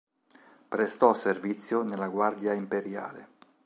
[0.67, 3.27] Prestò servizio nella Guardia imperiale.